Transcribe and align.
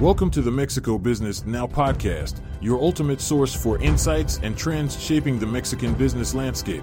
Welcome 0.00 0.30
to 0.32 0.42
the 0.42 0.50
Mexico 0.50 0.98
Business 0.98 1.46
Now 1.46 1.66
podcast, 1.66 2.42
your 2.60 2.78
ultimate 2.78 3.18
source 3.18 3.54
for 3.54 3.80
insights 3.80 4.38
and 4.42 4.54
trends 4.54 5.02
shaping 5.02 5.38
the 5.38 5.46
Mexican 5.46 5.94
business 5.94 6.34
landscape. 6.34 6.82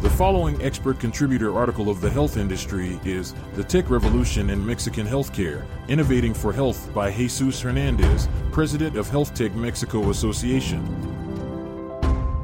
The 0.00 0.10
following 0.10 0.62
expert 0.62 1.00
contributor 1.00 1.52
article 1.58 1.90
of 1.90 2.00
the 2.00 2.08
health 2.08 2.36
industry 2.36 3.00
is 3.04 3.34
The 3.54 3.64
Tech 3.64 3.90
Revolution 3.90 4.50
in 4.50 4.64
Mexican 4.64 5.08
Healthcare 5.08 5.66
Innovating 5.88 6.34
for 6.34 6.52
Health 6.52 6.88
by 6.94 7.10
Jesus 7.10 7.60
Hernandez, 7.60 8.28
President 8.52 8.96
of 8.96 9.08
Health 9.08 9.34
Tech 9.34 9.52
Mexico 9.56 10.10
Association. 10.10 10.84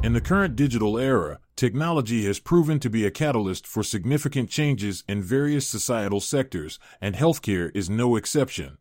In 0.03 0.15
the 0.15 0.21
current 0.21 0.57
digital 0.57 0.99
era, 0.99 1.39
technology 1.55 2.25
has 2.25 2.41
proven 2.41 2.81
to 2.81 2.91
be 2.91 3.07
a 3.07 3.11
catalyst 3.13 3.69
for 3.69 3.85
significant 3.85 4.51
changes 4.51 5.05
in 5.07 5.23
various 5.23 5.69
societal 5.69 6.19
sectors, 6.19 6.81
and 7.01 7.15
healthcare 7.15 7.71
is 7.73 7.89
no 7.89 8.17
exception. 8.17 8.79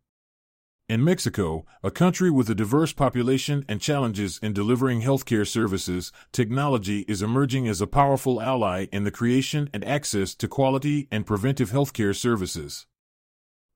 In 0.90 1.04
Mexico, 1.04 1.68
a 1.84 1.92
country 1.92 2.32
with 2.32 2.50
a 2.50 2.56
diverse 2.56 2.94
population 2.94 3.64
and 3.70 3.80
challenges 3.80 4.40
in 4.42 4.54
delivering 4.54 5.04
healthcare 5.04 5.48
services, 5.48 6.12
technology 6.32 7.06
is 7.08 7.22
emerging 7.22 7.68
as 7.68 7.80
a 7.80 7.86
powerful 7.86 8.42
ally 8.42 8.88
in 8.92 9.04
the 9.04 9.12
creation 9.12 9.70
and 9.72 9.86
access 9.86 10.34
to 10.34 10.48
quality 10.48 11.08
and 11.12 11.28
preventive 11.28 11.70
healthcare 11.70 12.16
services. 12.16 12.88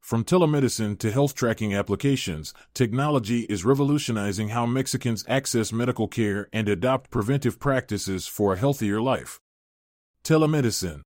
From 0.02 0.24
telemedicine 0.26 0.98
to 0.98 1.12
health 1.12 1.36
tracking 1.36 1.76
applications, 1.76 2.52
technology 2.74 3.42
is 3.42 3.64
revolutionizing 3.64 4.50
how 4.50 4.66
Mexicans 4.66 5.24
access 5.28 5.72
medical 5.72 6.08
care 6.08 6.50
and 6.52 6.68
adopt 6.68 7.12
preventive 7.12 7.60
practices 7.60 8.26
for 8.26 8.54
a 8.54 8.58
healthier 8.58 9.00
life. 9.00 9.40
Telemedicine 10.24 11.02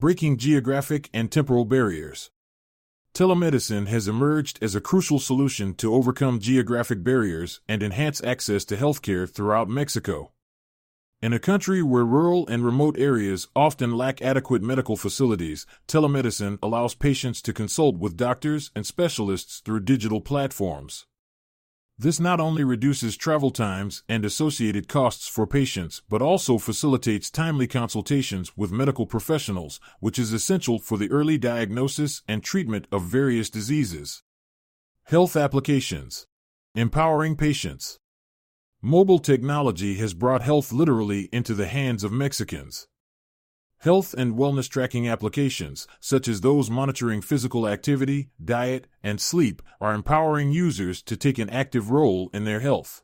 Breaking 0.00 0.38
geographic 0.38 1.10
and 1.12 1.30
temporal 1.30 1.66
barriers. 1.66 2.30
Telemedicine 3.12 3.88
has 3.88 4.06
emerged 4.06 4.58
as 4.62 4.74
a 4.74 4.80
crucial 4.80 5.18
solution 5.18 5.74
to 5.74 5.92
overcome 5.92 6.38
geographic 6.38 7.02
barriers 7.02 7.60
and 7.68 7.82
enhance 7.82 8.22
access 8.22 8.64
to 8.64 8.76
healthcare 8.76 9.28
throughout 9.28 9.68
Mexico. 9.68 10.32
In 11.20 11.32
a 11.32 11.38
country 11.38 11.82
where 11.82 12.04
rural 12.04 12.46
and 12.46 12.64
remote 12.64 12.96
areas 12.98 13.48
often 13.54 13.96
lack 13.96 14.22
adequate 14.22 14.62
medical 14.62 14.96
facilities, 14.96 15.66
telemedicine 15.86 16.58
allows 16.62 16.94
patients 16.94 17.42
to 17.42 17.52
consult 17.52 17.98
with 17.98 18.16
doctors 18.16 18.70
and 18.74 18.86
specialists 18.86 19.60
through 19.60 19.80
digital 19.80 20.20
platforms. 20.20 21.06
This 22.02 22.18
not 22.18 22.40
only 22.40 22.64
reduces 22.64 23.14
travel 23.14 23.50
times 23.50 24.04
and 24.08 24.24
associated 24.24 24.88
costs 24.88 25.28
for 25.28 25.46
patients, 25.46 26.00
but 26.08 26.22
also 26.22 26.56
facilitates 26.56 27.30
timely 27.30 27.66
consultations 27.66 28.56
with 28.56 28.72
medical 28.72 29.04
professionals, 29.04 29.80
which 29.98 30.18
is 30.18 30.32
essential 30.32 30.78
for 30.78 30.96
the 30.96 31.10
early 31.10 31.36
diagnosis 31.36 32.22
and 32.26 32.42
treatment 32.42 32.86
of 32.90 33.02
various 33.02 33.50
diseases. 33.50 34.22
Health 35.02 35.36
applications 35.36 36.24
Empowering 36.74 37.36
patients. 37.36 37.98
Mobile 38.80 39.18
technology 39.18 39.96
has 39.96 40.14
brought 40.14 40.40
health 40.40 40.72
literally 40.72 41.28
into 41.34 41.52
the 41.52 41.66
hands 41.66 42.02
of 42.02 42.10
Mexicans. 42.10 42.86
Health 43.80 44.12
and 44.12 44.34
wellness 44.34 44.68
tracking 44.68 45.08
applications, 45.08 45.86
such 46.00 46.28
as 46.28 46.42
those 46.42 46.68
monitoring 46.68 47.22
physical 47.22 47.66
activity, 47.66 48.28
diet, 48.44 48.86
and 49.02 49.18
sleep, 49.18 49.62
are 49.80 49.94
empowering 49.94 50.52
users 50.52 51.00
to 51.04 51.16
take 51.16 51.38
an 51.38 51.48
active 51.48 51.90
role 51.90 52.28
in 52.34 52.44
their 52.44 52.60
health. 52.60 53.02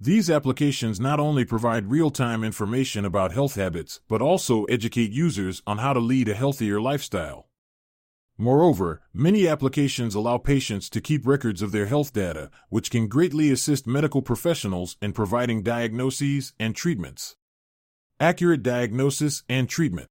These 0.00 0.28
applications 0.28 0.98
not 0.98 1.20
only 1.20 1.44
provide 1.44 1.92
real 1.92 2.10
time 2.10 2.42
information 2.42 3.04
about 3.04 3.30
health 3.30 3.54
habits, 3.54 4.00
but 4.08 4.20
also 4.20 4.64
educate 4.64 5.12
users 5.12 5.62
on 5.68 5.78
how 5.78 5.92
to 5.92 6.00
lead 6.00 6.28
a 6.28 6.34
healthier 6.34 6.80
lifestyle. 6.80 7.48
Moreover, 8.36 9.02
many 9.14 9.46
applications 9.46 10.16
allow 10.16 10.36
patients 10.36 10.90
to 10.90 11.00
keep 11.00 11.24
records 11.24 11.62
of 11.62 11.70
their 11.70 11.86
health 11.86 12.12
data, 12.12 12.50
which 12.70 12.90
can 12.90 13.06
greatly 13.06 13.52
assist 13.52 13.86
medical 13.86 14.20
professionals 14.20 14.96
in 15.00 15.12
providing 15.12 15.62
diagnoses 15.62 16.54
and 16.58 16.74
treatments. 16.74 17.36
Accurate 18.18 18.62
diagnosis 18.62 19.42
and 19.46 19.68
treatment. 19.68 20.08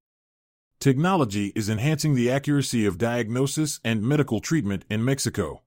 Technology 0.79 1.51
is 1.55 1.69
enhancing 1.69 2.13
the 2.13 2.29
accuracy 2.29 2.85
of 2.85 2.99
diagnosis 2.99 3.79
and 3.83 4.03
medical 4.03 4.39
treatment 4.39 4.85
in 4.91 5.03
Mexico. 5.03 5.63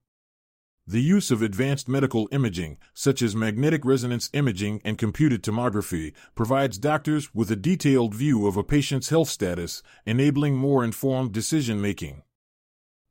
The 0.87 1.01
use 1.01 1.31
of 1.31 1.41
advanced 1.41 1.89
medical 1.89 2.29
imaging, 2.31 2.77
such 2.93 3.21
as 3.21 3.35
magnetic 3.35 3.83
resonance 3.83 4.29
imaging 4.31 4.79
and 4.85 4.97
computed 4.97 5.43
tomography, 5.43 6.13
provides 6.33 6.77
doctors 6.77 7.35
with 7.35 7.51
a 7.51 7.57
detailed 7.57 8.15
view 8.15 8.47
of 8.47 8.55
a 8.55 8.63
patient's 8.63 9.09
health 9.09 9.27
status, 9.27 9.83
enabling 10.05 10.55
more 10.55 10.85
informed 10.85 11.33
decision 11.33 11.81
making. 11.81 12.23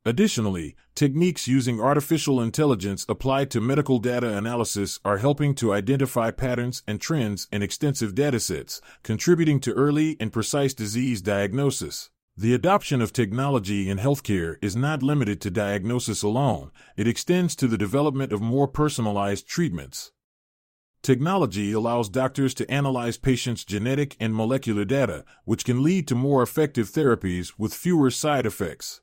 Additionally, 0.09 0.75
techniques 0.95 1.47
using 1.47 1.79
artificial 1.79 2.41
intelligence 2.41 3.05
applied 3.07 3.51
to 3.51 3.61
medical 3.61 3.99
data 3.99 4.35
analysis 4.35 4.99
are 5.05 5.19
helping 5.19 5.53
to 5.53 5.71
identify 5.71 6.31
patterns 6.31 6.81
and 6.87 6.99
trends 6.99 7.47
in 7.51 7.61
extensive 7.61 8.15
datasets, 8.15 8.81
contributing 9.03 9.59
to 9.59 9.71
early 9.73 10.17
and 10.19 10.33
precise 10.33 10.73
disease 10.73 11.21
diagnosis. 11.21 12.09
The 12.35 12.55
adoption 12.55 13.03
of 13.03 13.13
technology 13.13 13.87
in 13.87 13.99
healthcare 13.99 14.55
is 14.63 14.75
not 14.75 15.03
limited 15.03 15.41
to 15.41 15.51
diagnosis 15.51 16.23
alone, 16.23 16.71
it 16.97 17.07
extends 17.07 17.55
to 17.57 17.67
the 17.67 17.77
development 17.77 18.33
of 18.33 18.41
more 18.41 18.67
personalized 18.67 19.47
treatments. 19.47 20.11
Technology 21.03 21.71
allows 21.71 22.09
doctors 22.09 22.55
to 22.55 22.71
analyze 22.71 23.17
patients' 23.17 23.63
genetic 23.63 24.17
and 24.19 24.33
molecular 24.33 24.85
data, 24.85 25.23
which 25.45 25.63
can 25.63 25.83
lead 25.83 26.07
to 26.07 26.15
more 26.15 26.41
effective 26.41 26.89
therapies 26.89 27.53
with 27.59 27.75
fewer 27.75 28.09
side 28.09 28.47
effects. 28.47 29.01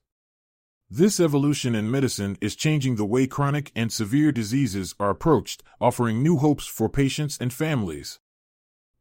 This 0.91 1.19
evolution 1.19 1.75
in 1.75 1.91
medicine 1.91 2.39
is 2.41 2.55
changing 2.55 2.95
the 2.95 3.05
way 3.05 3.27
chronic 3.27 3.73
and 3.75 3.91
severe 3.91 4.31
diseases 4.31 4.95
are 5.01 5.11
approached, 5.11 5.65
offering 5.81 6.23
new 6.23 6.37
hopes 6.37 6.65
for 6.65 6.89
patients 6.89 7.37
and 7.41 7.53
families. 7.53 8.21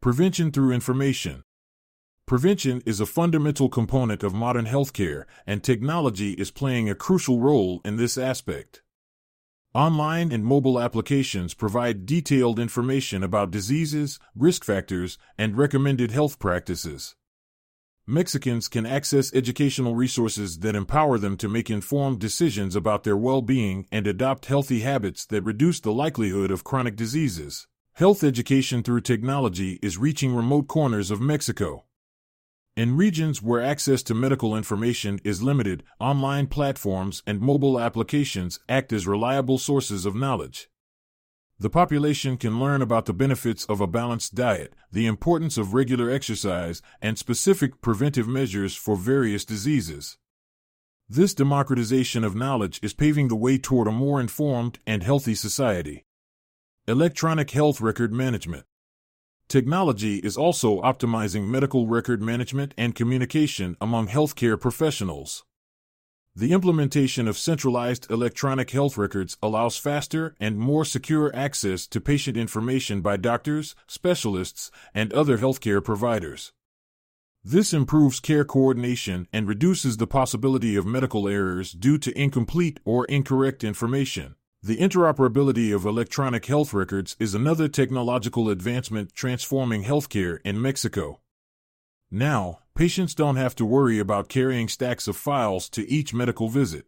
Prevention 0.02 0.52
through 0.52 0.72
information. 0.72 1.44
Prevention 2.26 2.82
is 2.88 3.00
a 3.00 3.06
fundamental 3.06 3.70
component 3.70 4.24
of 4.24 4.34
modern 4.34 4.66
healthcare, 4.66 5.26
and 5.46 5.64
technology 5.64 6.32
is 6.32 6.50
playing 6.50 6.90
a 6.90 6.96
crucial 6.96 7.40
role 7.40 7.82
in 7.86 7.98
this 7.98 8.18
aspect. 8.18 8.82
Online 9.76 10.32
and 10.32 10.44
mobile 10.44 10.80
applications 10.80 11.54
provide 11.54 12.08
detailed 12.08 12.58
information 12.58 13.22
about 13.24 13.52
diseases, 13.52 14.18
risk 14.36 14.64
factors, 14.64 15.20
and 15.38 15.56
recommended 15.56 16.10
health 16.10 16.40
practices. 16.40 17.16
Mexicans 18.08 18.68
can 18.68 18.86
access 18.86 19.34
educational 19.34 19.96
resources 19.96 20.60
that 20.60 20.76
empower 20.76 21.18
them 21.18 21.36
to 21.38 21.50
make 21.50 21.72
informed 21.72 22.20
decisions 22.20 22.76
about 22.76 23.04
their 23.04 23.18
well 23.18 23.42
being 23.42 23.88
and 23.92 24.06
adopt 24.06 24.46
healthy 24.46 24.82
habits 24.82 25.26
that 25.26 25.42
reduce 25.42 25.80
the 25.80 25.92
likelihood 25.92 26.52
of 26.52 26.64
chronic 26.64 26.96
diseases. 26.96 27.66
Health 27.94 28.24
education 28.24 28.84
through 28.84 29.02
technology 29.02 29.80
is 29.82 29.98
reaching 29.98 30.36
remote 30.36 30.68
corners 30.68 31.10
of 31.10 31.20
Mexico. 31.20 31.86
In 32.78 32.96
regions 32.96 33.42
where 33.42 33.64
access 33.64 34.04
to 34.04 34.14
medical 34.14 34.56
information 34.56 35.20
is 35.24 35.42
limited, 35.42 35.82
online 36.00 36.46
platforms 36.46 37.24
and 37.26 37.42
mobile 37.42 37.80
applications 37.80 38.60
act 38.70 38.94
as 38.94 39.08
reliable 39.08 39.58
sources 39.58 40.06
of 40.06 40.14
knowledge. 40.14 40.70
The 41.58 41.70
population 41.70 42.36
can 42.36 42.60
learn 42.60 42.82
about 42.82 43.06
the 43.06 43.14
benefits 43.14 43.64
of 43.66 43.80
a 43.80 43.88
balanced 43.88 44.36
diet, 44.36 44.74
the 44.92 45.06
importance 45.06 45.58
of 45.58 45.74
regular 45.74 46.10
exercise, 46.10 46.82
and 47.02 47.18
specific 47.18 47.80
preventive 47.80 48.28
measures 48.28 48.76
for 48.76 48.98
various 48.98 49.46
diseases. 49.46 50.18
This 51.08 51.34
democratization 51.34 52.26
of 52.26 52.36
knowledge 52.36 52.80
is 52.84 52.94
paving 52.94 53.30
the 53.30 53.38
way 53.38 53.58
toward 53.58 53.88
a 53.88 53.92
more 53.92 54.20
informed 54.20 54.80
and 54.86 55.02
healthy 55.02 55.34
society. 55.34 56.04
Electronic 56.88 57.52
health 57.52 57.80
record 57.80 58.12
management. 58.12 58.66
Technology 59.48 60.18
is 60.18 60.36
also 60.36 60.82
optimizing 60.82 61.48
medical 61.48 61.88
record 61.88 62.22
management 62.22 62.74
and 62.78 62.96
communication 62.96 63.78
among 63.80 64.08
healthcare 64.08 64.60
professionals. 64.60 65.46
The 66.38 66.52
implementation 66.52 67.30
of 67.30 67.38
centralized 67.38 68.12
electronic 68.12 68.72
health 68.72 68.98
records 68.98 69.38
allows 69.42 69.78
faster 69.78 70.36
and 70.38 70.60
more 70.60 70.84
secure 70.84 71.34
access 71.34 71.88
to 71.88 72.02
patient 72.02 72.36
information 72.36 73.00
by 73.00 73.16
doctors, 73.16 73.74
specialists, 73.88 74.70
and 74.94 75.14
other 75.14 75.38
healthcare 75.38 75.82
providers. 75.82 76.52
This 77.42 77.74
improves 77.74 78.20
care 78.20 78.44
coordination 78.44 79.30
and 79.32 79.48
reduces 79.48 79.96
the 79.96 80.08
possibility 80.08 80.76
of 80.76 80.86
medical 80.86 81.30
errors 81.30 81.72
due 81.72 81.98
to 82.00 82.20
incomplete 82.20 82.82
or 82.84 83.06
incorrect 83.06 83.64
information. 83.64 84.36
The 84.62 84.78
interoperability 84.78 85.74
of 85.74 85.86
electronic 85.86 86.48
health 86.48 86.74
records 86.74 87.16
is 87.18 87.34
another 87.34 87.70
technological 87.70 88.50
advancement 88.50 89.14
transforming 89.14 89.86
healthcare 89.86 90.40
in 90.44 90.62
Mexico. 90.62 91.22
Now, 92.12 92.60
patients 92.76 93.16
don't 93.16 93.38
have 93.38 93.56
to 93.56 93.66
worry 93.66 94.00
about 94.00 94.28
carrying 94.30 94.68
stacks 94.68 95.08
of 95.08 95.16
files 95.16 95.70
to 95.70 95.90
each 95.90 96.14
medical 96.14 96.50
visit. 96.50 96.86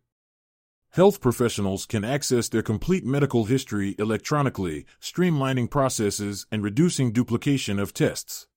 Health 0.92 1.22
professionals 1.22 1.86
can 1.86 2.04
access 2.04 2.50
their 2.50 2.62
complete 2.62 3.06
medical 3.06 3.46
history 3.46 3.96
electronically, 3.98 4.86
streamlining 5.02 5.70
processes 5.70 6.46
and 6.52 6.64
reducing 6.64 7.12
duplication 7.12 7.80
of 7.80 7.94
tests. 7.94 8.48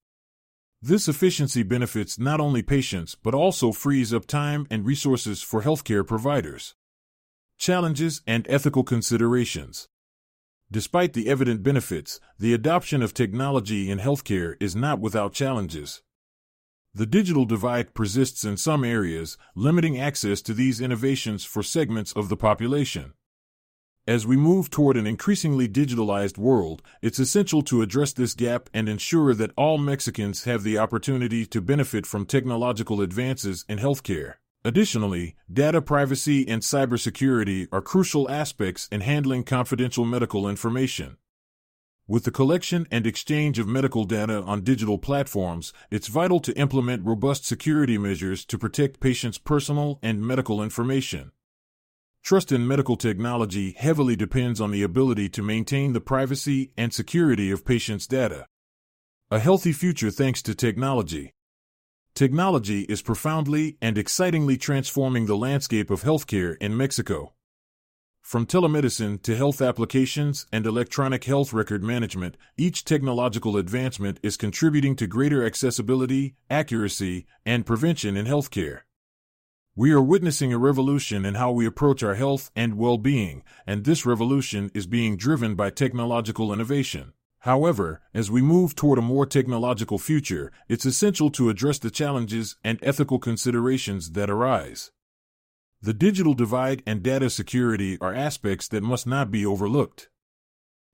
This 0.82 1.09
efficiency 1.09 1.62
benefits 1.62 2.19
not 2.19 2.41
only 2.41 2.62
patients 2.62 3.15
but 3.15 3.35
also 3.35 3.71
frees 3.71 4.15
up 4.15 4.27
time 4.27 4.67
and 4.71 4.87
resources 4.87 5.43
for 5.43 5.62
healthcare 5.62 6.06
providers. 6.06 6.75
challenges, 7.59 8.23
and 8.27 8.47
ethical 8.49 8.82
considerations. 8.82 9.87
Despite 10.73 11.12
the 11.12 11.29
evident 11.29 11.62
benefits, 11.62 12.19
the 12.38 12.55
adoption 12.55 13.03
of 13.03 13.12
technology 13.12 13.91
in 13.91 13.99
healthcare 13.99 14.55
is 14.61 14.75
not 14.75 14.99
without 14.99 15.35
challenges. 15.35 16.03
The 16.92 17.06
digital 17.06 17.44
divide 17.44 17.94
persists 17.94 18.42
in 18.42 18.56
some 18.56 18.82
areas, 18.82 19.38
limiting 19.54 20.00
access 20.00 20.42
to 20.42 20.52
these 20.52 20.81
innovations 20.81 21.44
for 21.44 21.62
segments 21.62 22.12
of 22.12 22.28
the 22.28 22.37
population. 22.37 23.12
As 24.08 24.26
we 24.26 24.37
move 24.37 24.70
toward 24.70 24.96
an 24.96 25.06
increasingly 25.06 25.69
digitalized 25.69 26.37
world, 26.37 26.82
it's 27.00 27.20
essential 27.20 27.62
to 27.62 27.82
address 27.82 28.12
this 28.12 28.34
gap 28.34 28.69
and 28.75 28.88
ensure 28.88 29.34
that 29.34 29.52
all 29.56 29.78
Mexicans 29.78 30.44
have 30.44 30.64
the 30.64 30.78
opportunity 30.78 31.46
to 31.46 31.60
benefit 31.60 32.06
from 32.06 32.26
technological 32.26 33.00
advances 33.00 33.64
in 33.69 33.78
healthcare. 33.78 34.34
Additionally, 34.64 35.36
data 35.52 35.81
privacy 35.81 36.48
and 36.48 36.60
cybersecurity 36.60 37.69
are 37.70 37.81
crucial 37.81 38.28
aspects 38.28 38.88
in 38.90 39.00
handling 39.00 39.44
confidential 39.44 40.04
medical 40.04 40.48
information. 40.48 41.19
With 42.10 42.24
the 42.24 42.32
collection 42.32 42.88
and 42.90 43.06
exchange 43.06 43.60
of 43.60 43.68
medical 43.68 44.04
data 44.04 44.42
on 44.42 44.64
digital 44.64 44.98
platforms, 44.98 45.72
it's 45.92 46.08
vital 46.08 46.40
to 46.40 46.58
implement 46.58 47.06
robust 47.06 47.46
security 47.46 47.98
measures 47.98 48.44
to 48.46 48.58
protect 48.58 48.98
patients' 48.98 49.38
personal 49.38 50.00
and 50.02 50.20
medical 50.20 50.60
information. 50.60 51.30
Trust 52.24 52.50
in 52.50 52.66
medical 52.66 52.96
technology 52.96 53.76
heavily 53.78 54.16
depends 54.16 54.60
on 54.60 54.72
the 54.72 54.82
ability 54.82 55.28
to 55.28 55.40
maintain 55.40 55.92
the 55.92 56.00
privacy 56.00 56.72
and 56.76 56.92
security 56.92 57.52
of 57.52 57.64
patients' 57.64 58.08
data. 58.08 58.44
A 59.30 59.38
healthy 59.38 59.72
future 59.72 60.10
thanks 60.10 60.42
to 60.42 60.52
technology. 60.56 61.32
Technology 62.16 62.80
is 62.88 63.02
profoundly 63.02 63.76
and 63.80 63.96
excitingly 63.96 64.56
transforming 64.56 65.26
the 65.26 65.36
landscape 65.36 65.92
of 65.92 66.02
healthcare 66.02 66.56
in 66.60 66.76
Mexico. 66.76 67.34
From 68.31 68.47
telemedicine 68.47 69.21
to 69.23 69.35
health 69.35 69.61
applications 69.61 70.47
and 70.53 70.65
electronic 70.65 71.25
health 71.25 71.53
record 71.53 71.82
management, 71.82 72.37
each 72.56 72.85
technological 72.85 73.56
advancement 73.56 74.21
is 74.23 74.37
contributing 74.37 74.94
to 74.94 75.09
greater 75.09 75.44
accessibility, 75.44 76.37
accuracy, 76.49 77.27
and 77.44 77.67
prevention 77.67 78.17
in 78.17 78.27
healthcare. 78.27 78.82
We 79.75 79.91
are 79.91 80.00
witnessing 80.00 80.53
a 80.53 80.59
revolution 80.59 81.27
in 81.27 81.35
how 81.35 81.50
we 81.50 81.67
approach 81.67 82.05
our 82.05 82.15
health 82.15 82.53
and 82.55 82.79
well 82.79 82.99
being, 82.99 83.43
and 83.67 83.85
this 83.85 84.06
revolution 84.06 84.71
is 84.75 84.87
being 84.87 85.17
driven 85.17 85.56
by 85.56 85.71
technological 85.71 86.53
innovation. 86.53 87.15
However, 87.41 88.00
as 88.15 88.31
we 88.31 88.43
move 88.43 88.77
toward 88.77 89.00
a 89.00 89.03
more 89.03 89.27
technological 89.27 89.99
future, 89.99 90.53
it's 90.69 90.87
essential 90.87 91.31
to 91.31 91.49
address 91.49 91.81
the 91.81 91.91
challenges 91.91 92.55
and 92.62 92.79
ethical 92.81 93.19
considerations 93.19 94.12
that 94.12 94.31
arise. 94.31 94.93
The 95.82 95.94
digital 95.94 96.35
divide 96.35 96.82
and 96.87 97.03
data 97.03 97.31
security 97.31 97.97
are 98.03 98.15
aspects 98.15 98.69
that 98.69 98.82
must 98.82 99.06
not 99.06 99.31
be 99.31 99.47
overlooked. 99.47 100.11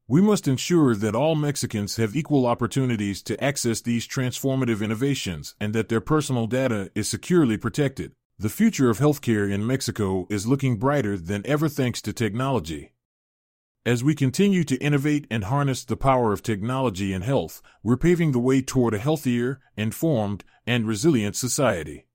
We 0.07 0.21
must 0.21 0.47
ensure 0.47 0.95
that 0.95 1.17
all 1.17 1.35
Mexicans 1.35 1.97
have 1.97 2.15
equal 2.15 2.47
opportunities 2.47 3.21
to 3.25 3.43
access 3.43 3.81
these 3.81 4.07
transformative 4.07 4.85
innovations 4.85 5.57
and 5.61 5.75
that 5.75 5.89
their 5.89 6.01
personal 6.01 6.47
data 6.47 6.93
is 6.95 7.09
securely 7.09 7.57
protected. 7.57 8.13
The 8.39 8.49
future 8.49 8.89
of 8.89 8.99
healthcare 8.99 9.51
in 9.51 9.67
Mexico 9.67 10.29
is 10.31 10.47
looking 10.47 10.79
brighter 10.79 11.19
than 11.19 11.43
ever 11.45 11.69
thanks 11.69 12.01
to 12.03 12.13
technology. 12.13 12.93
As 13.85 14.05
we 14.05 14.15
continue 14.15 14.63
to 14.65 14.77
innovate 14.77 15.27
and 15.33 15.45
harness 15.45 15.85
the 15.85 15.97
power 15.97 16.33
of 16.33 16.45
technology 16.45 17.13
in 17.13 17.23
health, 17.23 17.61
we're 17.83 17.97
paving 17.97 18.31
the 18.31 18.39
way 18.39 18.63
toward 18.63 18.95
a 18.95 18.99
healthier, 18.99 19.59
informed, 19.77 20.45
and 20.65 20.87
resilient 20.87 21.35
society. 21.35 22.07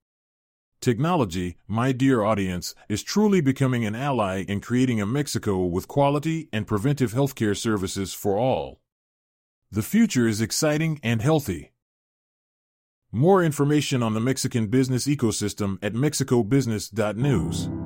Technology, 0.81 1.57
my 1.67 1.91
dear 1.91 2.23
audience, 2.23 2.73
is 2.89 3.03
truly 3.03 3.39
becoming 3.39 3.85
an 3.85 3.93
ally 3.93 4.41
in 4.47 4.59
creating 4.59 4.99
a 4.99 5.05
Mexico 5.05 5.63
with 5.63 5.87
quality 5.87 6.49
and 6.51 6.65
preventive 6.65 7.13
healthcare 7.13 7.55
services 7.55 8.15
for 8.15 8.39
all. 8.39 8.81
The 9.69 9.83
future 9.83 10.27
is 10.27 10.41
exciting 10.41 10.99
and 11.03 11.21
healthy. 11.21 11.73
More 13.11 13.43
information 13.43 14.01
on 14.01 14.15
the 14.15 14.19
Mexican 14.19 14.67
business 14.67 15.05
ecosystem 15.05 15.77
at 15.83 15.93
mexicobusiness.news. 15.93 17.80